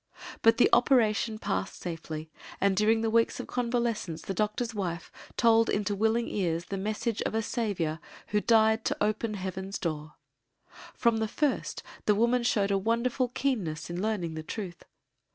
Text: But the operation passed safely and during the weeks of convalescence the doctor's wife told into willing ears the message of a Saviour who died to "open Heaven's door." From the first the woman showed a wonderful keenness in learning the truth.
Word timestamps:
But 0.41 0.57
the 0.57 0.67
operation 0.73 1.37
passed 1.37 1.79
safely 1.79 2.31
and 2.59 2.75
during 2.75 3.01
the 3.01 3.09
weeks 3.11 3.39
of 3.39 3.45
convalescence 3.45 4.23
the 4.23 4.33
doctor's 4.33 4.73
wife 4.73 5.11
told 5.37 5.69
into 5.69 5.93
willing 5.93 6.27
ears 6.27 6.65
the 6.65 6.77
message 6.77 7.21
of 7.21 7.35
a 7.35 7.43
Saviour 7.43 7.99
who 8.29 8.41
died 8.41 8.83
to 8.85 8.97
"open 8.99 9.35
Heaven's 9.35 9.77
door." 9.77 10.15
From 10.95 11.17
the 11.17 11.27
first 11.27 11.83
the 12.07 12.15
woman 12.15 12.41
showed 12.41 12.71
a 12.71 12.79
wonderful 12.79 13.27
keenness 13.27 13.91
in 13.91 14.01
learning 14.01 14.33
the 14.33 14.41
truth. 14.41 14.85